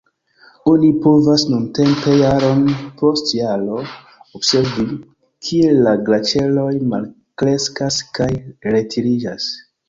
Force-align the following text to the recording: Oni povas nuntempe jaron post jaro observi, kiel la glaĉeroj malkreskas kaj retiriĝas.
Oni 0.69 0.87
povas 1.01 1.41
nuntempe 1.49 2.13
jaron 2.21 2.63
post 3.01 3.33
jaro 3.39 3.77
observi, 4.39 4.87
kiel 5.51 5.83
la 5.89 5.93
glaĉeroj 6.09 6.73
malkreskas 6.95 8.01
kaj 8.19 8.31
retiriĝas. 8.79 9.53